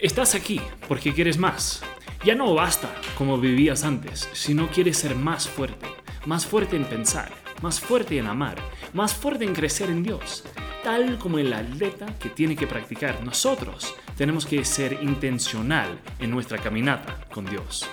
Estás 0.00 0.34
aquí 0.34 0.60
porque 0.88 1.14
quieres 1.14 1.38
más. 1.38 1.82
Ya 2.22 2.34
no 2.34 2.52
basta 2.52 2.94
como 3.16 3.38
vivías 3.38 3.82
antes, 3.82 4.28
sino 4.34 4.68
quieres 4.68 4.98
ser 4.98 5.14
más 5.14 5.48
fuerte, 5.48 5.86
más 6.26 6.44
fuerte 6.44 6.76
en 6.76 6.84
pensar, 6.84 7.32
más 7.62 7.80
fuerte 7.80 8.18
en 8.18 8.26
amar, 8.26 8.56
más 8.92 9.14
fuerte 9.14 9.44
en 9.44 9.54
crecer 9.54 9.88
en 9.88 10.02
Dios. 10.02 10.44
Tal 10.84 11.18
como 11.18 11.38
el 11.38 11.50
atleta 11.50 12.06
que 12.18 12.28
tiene 12.28 12.56
que 12.56 12.66
practicar, 12.66 13.24
nosotros 13.24 13.94
tenemos 14.18 14.44
que 14.44 14.66
ser 14.66 14.98
intencional 15.02 15.98
en 16.18 16.30
nuestra 16.30 16.58
caminata 16.58 17.26
con 17.32 17.46
Dios. 17.46 17.88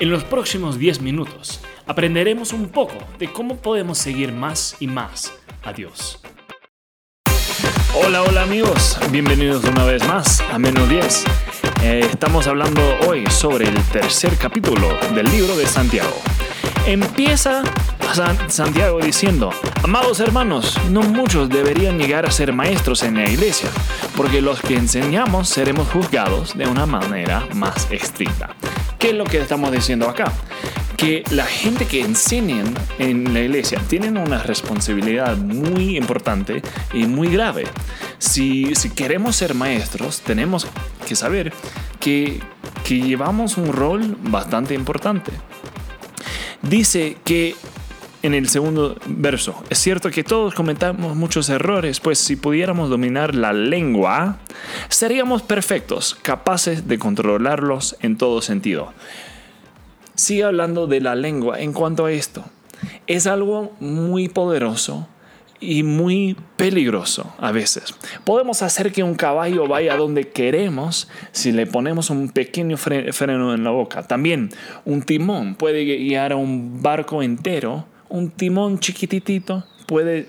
En 0.00 0.10
los 0.10 0.24
próximos 0.24 0.76
10 0.76 1.02
minutos 1.02 1.60
aprenderemos 1.86 2.52
un 2.52 2.70
poco 2.70 2.98
de 3.18 3.32
cómo 3.32 3.58
podemos 3.58 3.98
seguir 3.98 4.32
más 4.32 4.76
y 4.80 4.88
más 4.88 5.32
a 5.62 5.72
Dios. 5.72 6.20
Hola, 8.00 8.22
hola 8.22 8.42
amigos, 8.42 8.96
bienvenidos 9.10 9.64
una 9.64 9.84
vez 9.84 10.06
más 10.06 10.40
a 10.52 10.58
Menos 10.58 10.88
10. 10.88 11.24
Eh, 11.82 12.00
estamos 12.10 12.46
hablando 12.46 12.80
hoy 13.08 13.26
sobre 13.26 13.68
el 13.68 13.82
tercer 13.84 14.36
capítulo 14.36 14.88
del 15.14 15.28
libro 15.30 15.56
de 15.56 15.66
Santiago. 15.66 16.16
Empieza 16.86 17.64
Santiago 18.46 19.00
diciendo, 19.00 19.50
amados 19.82 20.20
hermanos, 20.20 20.78
no 20.90 21.02
muchos 21.02 21.48
deberían 21.48 21.98
llegar 21.98 22.24
a 22.24 22.30
ser 22.30 22.52
maestros 22.52 23.02
en 23.02 23.16
la 23.16 23.28
iglesia, 23.28 23.68
porque 24.16 24.40
los 24.40 24.60
que 24.62 24.76
enseñamos 24.76 25.48
seremos 25.48 25.88
juzgados 25.88 26.56
de 26.56 26.66
una 26.66 26.86
manera 26.86 27.46
más 27.54 27.88
estricta. 27.90 28.50
¿Qué 28.98 29.10
es 29.10 29.14
lo 29.14 29.24
que 29.24 29.38
estamos 29.38 29.72
diciendo 29.72 30.08
acá? 30.08 30.32
Que 30.98 31.24
la 31.30 31.46
gente 31.46 31.86
que 31.86 32.02
enseñan 32.02 32.74
en 32.98 33.32
la 33.32 33.40
iglesia 33.40 33.80
tienen 33.88 34.18
una 34.18 34.42
responsabilidad 34.42 35.38
muy 35.38 35.96
importante 35.96 36.60
y 36.92 37.06
muy 37.06 37.28
grave. 37.28 37.64
Si, 38.18 38.74
si 38.74 38.90
queremos 38.90 39.36
ser 39.36 39.54
maestros, 39.54 40.20
tenemos 40.20 40.66
que 41.06 41.16
saber 41.16 41.54
que, 42.00 42.40
que 42.84 43.00
llevamos 43.00 43.56
un 43.56 43.72
rol 43.72 44.18
bastante 44.20 44.74
importante. 44.74 45.32
Dice 46.62 47.16
que 47.24 47.54
en 48.22 48.34
el 48.34 48.48
segundo 48.48 48.96
verso. 49.06 49.62
Es 49.70 49.78
cierto 49.78 50.10
que 50.10 50.24
todos 50.24 50.54
cometamos 50.54 51.16
muchos 51.16 51.48
errores, 51.48 52.00
pues 52.00 52.18
si 52.18 52.36
pudiéramos 52.36 52.90
dominar 52.90 53.34
la 53.34 53.52
lengua, 53.52 54.38
seríamos 54.88 55.42
perfectos, 55.42 56.16
capaces 56.20 56.88
de 56.88 56.98
controlarlos 56.98 57.96
en 58.00 58.16
todo 58.16 58.42
sentido. 58.42 58.92
Sigue 60.18 60.42
hablando 60.42 60.88
de 60.88 61.00
la 61.00 61.14
lengua 61.14 61.60
en 61.60 61.72
cuanto 61.72 62.06
a 62.06 62.10
esto. 62.10 62.44
Es 63.06 63.28
algo 63.28 63.72
muy 63.78 64.28
poderoso 64.28 65.06
y 65.60 65.84
muy 65.84 66.36
peligroso 66.56 67.32
a 67.38 67.52
veces. 67.52 67.94
Podemos 68.24 68.62
hacer 68.62 68.90
que 68.90 69.04
un 69.04 69.14
caballo 69.14 69.68
vaya 69.68 69.96
donde 69.96 70.28
queremos 70.28 71.08
si 71.30 71.52
le 71.52 71.66
ponemos 71.66 72.10
un 72.10 72.30
pequeño 72.30 72.76
freno 72.76 73.54
en 73.54 73.62
la 73.62 73.70
boca. 73.70 74.02
También 74.02 74.50
un 74.84 75.02
timón 75.02 75.54
puede 75.54 75.84
guiar 75.84 76.32
a 76.32 76.36
un 76.36 76.82
barco 76.82 77.22
entero 77.22 77.86
un 78.08 78.30
timón 78.30 78.78
chiquititito 78.78 79.64
puede 79.86 80.28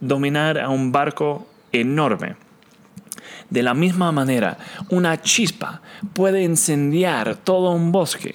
dominar 0.00 0.58
a 0.58 0.68
un 0.68 0.92
barco 0.92 1.46
enorme. 1.72 2.36
De 3.48 3.62
la 3.62 3.74
misma 3.74 4.12
manera, 4.12 4.58
una 4.90 5.20
chispa 5.22 5.80
puede 6.12 6.42
incendiar 6.42 7.36
todo 7.36 7.70
un 7.70 7.92
bosque. 7.92 8.34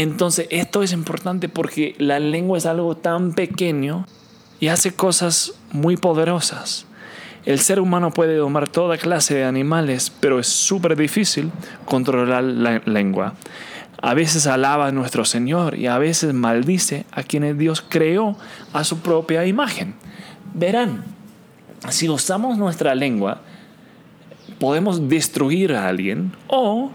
Entonces, 0.00 0.46
esto 0.50 0.84
es 0.84 0.92
importante 0.92 1.48
porque 1.48 1.96
la 1.98 2.20
lengua 2.20 2.56
es 2.56 2.66
algo 2.66 2.96
tan 2.96 3.32
pequeño 3.32 4.06
y 4.60 4.68
hace 4.68 4.94
cosas 4.94 5.54
muy 5.72 5.96
poderosas. 5.96 6.86
El 7.44 7.58
ser 7.58 7.80
humano 7.80 8.12
puede 8.12 8.36
domar 8.36 8.68
toda 8.68 8.96
clase 8.96 9.34
de 9.34 9.44
animales, 9.44 10.12
pero 10.20 10.38
es 10.38 10.46
súper 10.46 10.94
difícil 10.94 11.50
controlar 11.84 12.44
la 12.44 12.80
lengua. 12.84 13.34
A 14.00 14.14
veces 14.14 14.46
alaba 14.46 14.86
a 14.86 14.92
nuestro 14.92 15.24
Señor 15.24 15.76
y 15.76 15.88
a 15.88 15.98
veces 15.98 16.32
maldice 16.32 17.04
a 17.10 17.24
quienes 17.24 17.58
Dios 17.58 17.82
creó 17.88 18.36
a 18.72 18.84
su 18.84 19.00
propia 19.00 19.46
imagen. 19.46 19.96
Verán, 20.54 21.02
si 21.88 22.08
usamos 22.08 22.56
nuestra 22.56 22.94
lengua, 22.94 23.40
podemos 24.60 25.08
destruir 25.08 25.74
a 25.74 25.88
alguien 25.88 26.30
o, 26.46 26.92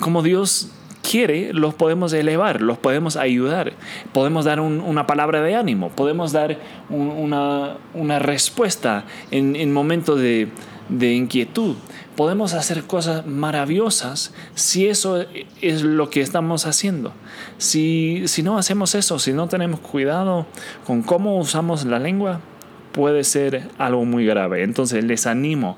como 0.00 0.22
Dios 0.22 0.74
quiere, 1.08 1.52
los 1.52 1.74
podemos 1.74 2.12
elevar, 2.12 2.60
los 2.60 2.78
podemos 2.78 3.16
ayudar, 3.16 3.72
podemos 4.12 4.44
dar 4.44 4.60
una 4.60 5.06
palabra 5.06 5.40
de 5.40 5.54
ánimo, 5.54 5.88
podemos 5.90 6.32
dar 6.32 6.58
una, 6.90 8.18
respuesta 8.18 9.04
en, 9.30 9.56
en 9.56 9.72
momentos 9.72 10.20
de, 10.20 10.48
de 10.88 11.14
inquietud. 11.14 11.76
Podemos 12.16 12.54
hacer 12.54 12.84
cosas 12.84 13.26
maravillosas 13.26 14.34
si 14.54 14.88
eso 14.88 15.24
es 15.60 15.82
lo 15.82 16.10
que 16.10 16.20
estamos 16.20 16.66
haciendo. 16.66 17.12
Si, 17.58 18.24
si 18.26 18.42
no 18.42 18.58
hacemos 18.58 18.94
eso, 18.94 19.18
si 19.18 19.32
no 19.32 19.48
tenemos 19.48 19.80
cuidado 19.80 20.46
con 20.86 21.02
cómo 21.02 21.38
usamos 21.38 21.84
la 21.84 21.98
lengua, 21.98 22.40
puede 22.92 23.24
ser 23.24 23.68
algo 23.78 24.04
muy 24.04 24.26
grave. 24.26 24.62
Entonces 24.62 25.04
les 25.04 25.26
animo, 25.26 25.76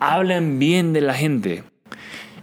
hablen 0.00 0.58
bien 0.58 0.92
de 0.92 1.00
la 1.00 1.14
gente, 1.14 1.64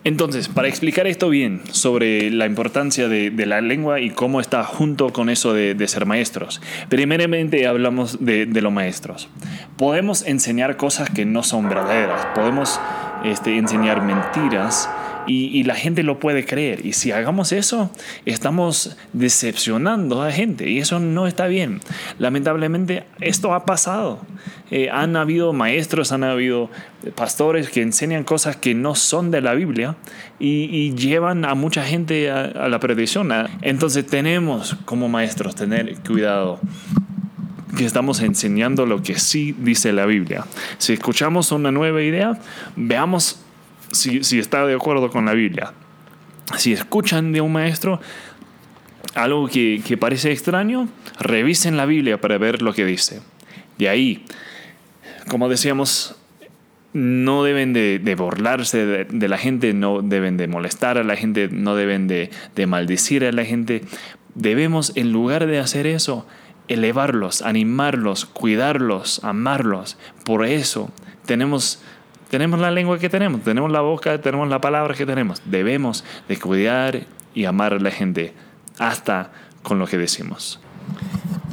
entonces, 0.04 0.48
para 0.48 0.68
explicar 0.68 1.08
esto 1.08 1.30
bien 1.30 1.62
sobre 1.72 2.32
la 2.32 2.46
importancia 2.46 3.08
de, 3.10 3.32
la 3.46 3.62
lengua 3.62 4.00
y 4.00 4.12
cómo 4.12 4.40
está 4.40 4.64
junto 4.64 5.12
con 5.12 5.30
eso 5.30 5.54
de, 5.54 5.88
ser 5.88 6.06
maestros, 6.06 6.62
primeramente 6.88 7.68
hablamos 7.68 8.24
de, 8.24 8.46
los 8.46 8.72
maestros. 8.72 9.28
Podemos 9.78 10.26
enseñar 10.26 10.78
cosas 10.78 11.10
que 11.10 11.26
no 11.26 11.44
son 11.44 11.68
verdaderas, 11.68 12.28
podemos 12.34 12.80
este, 13.26 13.58
enseñar 13.58 14.02
mentiras 14.02 14.90
y, 15.29 15.63
la 15.63 15.75
gente 15.75 16.03
lo 16.03 16.19
puede 16.19 16.45
creer. 16.45 16.85
Y 16.85 16.94
si 16.94 17.12
hagamos 17.12 17.51
eso, 17.51 17.91
estamos 18.25 18.97
decepcionando 19.13 20.22
a 20.22 20.25
la 20.28 20.31
gente 20.31 20.69
y 20.69 20.79
eso 20.79 21.00
no 21.00 21.28
está 21.28 21.47
bien. 21.47 21.79
Lamentablemente, 22.17 23.03
esto 23.22 23.53
ha 23.53 23.66
pasado. 23.66 24.19
Eh, 24.72 24.89
han 24.91 25.16
habido 25.16 25.53
maestros, 25.53 26.12
han 26.12 26.23
habido 26.23 26.69
pastores 27.16 27.69
que 27.69 27.81
enseñan 27.81 28.23
cosas 28.23 28.56
que 28.56 28.73
no 28.73 28.95
son 28.95 29.31
de 29.31 29.41
la 29.41 29.53
Biblia 29.53 29.95
y, 30.39 30.79
llevan 30.95 31.45
a 31.45 31.53
mucha 31.53 31.84
gente 31.84 32.31
a, 32.31 32.45
a 32.45 32.68
la 32.68 32.79
perdición. 32.79 33.29
Entonces 33.62 34.06
tenemos 34.07 34.75
como 34.85 35.07
maestros 35.07 35.56
tener 35.56 35.95
cuidado 36.00 36.59
que 37.78 37.85
estamos 37.85 38.22
enseñando 38.22 38.85
lo 38.85 39.01
que 39.03 39.19
sí 39.19 39.56
dice 39.57 39.94
la 39.94 40.06
Biblia. 40.06 40.45
Si 40.79 40.94
escuchamos 40.94 41.51
una 41.51 41.72
nueva 41.72 42.01
idea, 42.01 42.39
veamos 42.75 43.39
si, 43.91 44.39
está 44.39 44.66
de 44.66 44.73
acuerdo 44.73 45.09
con 45.09 45.25
la 45.25 45.33
Biblia. 45.33 45.73
Si 46.57 46.73
escuchan 46.73 47.31
de 47.31 47.41
un 47.41 47.51
maestro 47.51 48.00
algo 49.16 49.47
que, 49.47 49.97
parece 50.00 50.31
extraño, 50.31 50.88
revisen 51.19 51.77
la 51.77 51.85
Biblia 51.85 52.19
para 52.19 52.38
ver 52.38 52.61
lo 52.61 52.73
que 52.73 52.85
dice. 52.85 53.22
De 53.77 53.89
ahí, 53.89 54.25
como 55.27 55.50
decíamos, 55.50 56.16
no 56.94 57.44
deben 57.44 57.73
de, 57.73 58.16
burlarse 58.17 58.85
de, 58.85 59.27
la 59.27 59.38
gente, 59.38 59.73
no 59.73 60.01
deben 60.01 60.38
de 60.38 60.47
molestar 60.47 60.97
a 60.97 61.03
la 61.03 61.16
gente, 61.16 61.50
no 61.51 61.75
deben 61.75 62.07
de, 62.07 62.29
de 62.56 62.67
maldecir 62.67 63.25
a 63.25 63.31
la 63.31 63.45
gente. 63.45 63.83
Debemos, 64.35 64.94
en 64.95 65.11
lugar 65.11 65.47
de 65.47 65.59
hacer 65.59 65.88
eso, 65.88 66.25
elevarlos, 66.67 67.41
animarlos, 67.41 68.25
cuidarlos, 68.25 69.23
amarlos. 69.23 69.97
Por 70.23 70.45
eso 70.45 70.91
tenemos 71.25 71.81
tenemos 72.29 72.59
la 72.59 72.72
lengua 72.72 73.00
que 73.00 73.09
tenemos, 73.09 73.41
tenemos 73.41 73.72
la 73.72 73.81
boca, 73.81 74.22
tenemos 74.22 74.47
la 74.50 74.62
palabra 74.62 74.94
que 74.94 75.06
tenemos. 75.06 75.41
Debemos 75.45 76.03
de 76.28 76.38
cuidar 76.38 77.01
y 77.34 77.45
amar 77.45 77.73
a 77.73 77.79
la 77.79 77.91
gente 77.91 78.34
hasta 78.78 79.31
con 79.63 79.79
lo 79.79 79.88
que 79.88 79.97
decimos. 79.97 80.59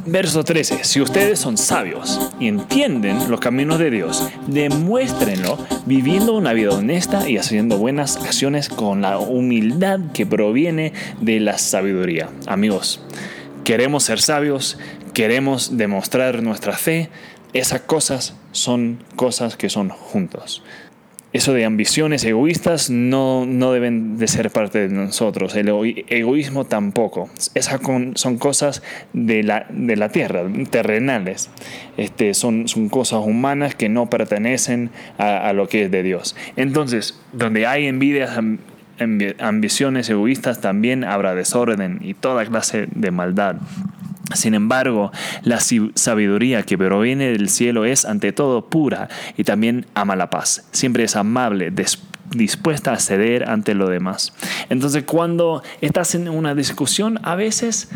Verso 0.05 0.43
13. 0.45 0.85
Si 0.85 1.01
ustedes 1.01 1.37
son 1.37 1.57
sabios 1.57 2.31
y 2.39 2.47
entienden 2.47 3.29
los 3.29 3.41
caminos 3.41 3.77
de 3.77 3.91
Dios, 3.91 4.29
demuéstrenlo 4.47 5.57
viviendo 5.85 6.33
una 6.33 6.53
vida 6.53 6.69
honesta 6.69 7.29
y 7.29 7.37
haciendo 7.37 7.77
buenas 7.77 8.15
acciones 8.15 8.69
con 8.69 9.01
la 9.01 9.19
humildad 9.19 9.99
que 10.13 10.25
proviene 10.25 10.93
de 11.19 11.41
la 11.41 11.57
sabiduría. 11.57 12.29
Amigos, 12.47 13.01
queremos 13.65 14.03
ser 14.03 14.21
sabios, 14.21 14.79
queremos 15.17 15.77
demostrar 15.77 16.43
nuestra 16.43 16.73
fe, 16.73 17.09
esas 17.51 17.81
cosas 17.81 18.35
son 18.51 19.03
cosas 19.15 19.57
que 19.57 19.67
son 19.67 19.89
juntos. 19.89 20.61
Eso 21.33 21.53
de 21.53 21.65
ambiciones 21.65 22.23
egoístas 22.23 22.91
no, 22.91 23.47
no 23.47 23.71
deben 23.71 24.19
de 24.19 24.27
ser 24.27 24.51
parte 24.51 24.87
de 24.87 24.93
nosotros. 24.93 25.55
El 25.55 25.69
egoísmo 26.09 26.65
tampoco. 26.65 27.31
Esas 27.55 27.81
son 28.13 28.37
cosas 28.37 28.83
de 29.13 29.41
la, 29.41 29.65
de 29.71 29.95
la 29.95 30.09
tierra, 30.09 30.43
terrenales. 30.69 31.49
Este, 31.97 32.35
son, 32.35 32.67
son 32.67 32.87
cosas 32.87 33.21
humanas 33.25 33.73
que 33.73 33.89
no 33.89 34.11
pertenecen 34.11 34.91
a, 35.17 35.49
a 35.49 35.53
lo 35.53 35.67
que 35.67 35.85
es 35.85 35.89
de 35.89 36.03
Dios. 36.03 36.35
Entonces, 36.57 37.19
donde 37.33 37.65
hay 37.65 37.87
envidias, 37.87 38.39
ambiciones 39.39 40.11
egoístas, 40.11 40.61
también 40.61 41.03
habrá 41.03 41.33
desorden 41.33 42.01
y 42.03 42.13
toda 42.13 42.45
clase 42.45 42.87
de 42.93 43.09
maldad. 43.09 43.55
Sin 44.33 44.53
embargo, 44.53 45.11
la 45.43 45.59
sabiduría 45.59 46.63
que 46.63 46.77
proviene 46.77 47.31
del 47.31 47.49
cielo 47.49 47.85
es 47.85 48.03
ante 48.03 48.33
todo 48.33 48.65
pura 48.65 49.07
y 49.37 49.43
también 49.43 49.85
ama 49.93 50.15
la 50.15 50.29
paz. 50.29 50.67
Siempre 50.71 51.05
es 51.05 51.15
amable, 51.15 51.71
dispuesta 52.31 52.91
a 52.91 52.99
ceder 52.99 53.49
ante 53.49 53.73
lo 53.73 53.87
demás. 53.87 54.33
Entonces 54.69 55.03
cuando 55.05 55.63
estás 55.79 56.13
en 56.15 56.27
una 56.27 56.55
discusión, 56.55 57.19
a 57.23 57.35
veces 57.35 57.89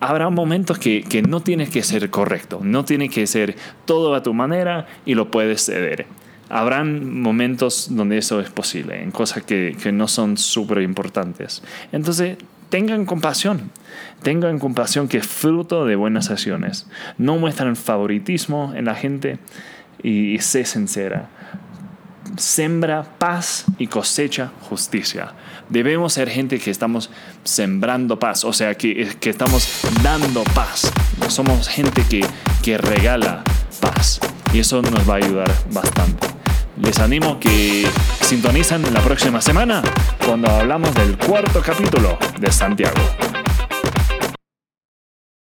habrá 0.00 0.30
momentos 0.30 0.78
que, 0.78 1.02
que 1.02 1.22
no 1.22 1.40
tienes 1.40 1.70
que 1.70 1.82
ser 1.82 2.10
correcto, 2.10 2.60
no 2.62 2.84
tiene 2.84 3.08
que 3.08 3.26
ser 3.26 3.56
todo 3.84 4.14
a 4.14 4.22
tu 4.22 4.34
manera 4.34 4.86
y 5.04 5.14
lo 5.14 5.30
puedes 5.30 5.64
ceder. 5.66 6.06
Habrán 6.48 7.20
momentos 7.20 7.88
donde 7.90 8.18
eso 8.18 8.38
es 8.40 8.50
posible, 8.50 9.02
en 9.02 9.10
cosas 9.10 9.42
que, 9.42 9.76
que 9.82 9.90
no 9.90 10.06
son 10.06 10.36
súper 10.36 10.82
importantes. 10.82 11.62
Entonces, 11.92 12.36
tengan 12.72 13.04
compasión. 13.04 13.70
Tengan 14.22 14.58
compasión 14.58 15.06
que 15.06 15.18
es 15.18 15.26
fruto 15.26 15.84
de 15.84 15.94
buenas 15.94 16.30
acciones. 16.30 16.86
No 17.18 17.36
muestran 17.36 17.76
favoritismo 17.76 18.72
en 18.74 18.86
la 18.86 18.94
gente 18.94 19.38
y, 20.02 20.32
y 20.32 20.38
sé 20.38 20.64
sincera 20.64 21.28
sembra 22.36 23.04
paz 23.18 23.66
y 23.76 23.88
cosecha 23.88 24.52
justicia. 24.62 25.32
Debemos 25.68 26.14
ser 26.14 26.30
gente 26.30 26.58
que 26.58 26.70
estamos 26.70 27.10
sembrando 27.44 28.18
paz, 28.18 28.42
o 28.44 28.54
sea, 28.54 28.74
que, 28.74 29.06
que 29.20 29.28
estamos 29.28 29.82
dando 30.02 30.42
paz. 30.54 30.90
Somos 31.28 31.68
gente 31.68 32.02
que, 32.08 32.24
que 32.62 32.78
regala 32.78 33.42
paz 33.82 34.18
y 34.54 34.60
eso 34.60 34.80
nos 34.80 35.06
va 35.06 35.14
a 35.14 35.16
ayudar 35.18 35.52
bastante. 35.70 36.31
Les 36.84 36.98
animo 36.98 37.38
que 37.38 37.86
sintonizan 38.22 38.82
la 38.92 39.00
próxima 39.00 39.40
semana 39.40 39.82
cuando 40.26 40.48
hablamos 40.50 40.92
del 40.94 41.16
cuarto 41.16 41.62
capítulo 41.62 42.18
de 42.40 42.50
Santiago. 42.50 43.41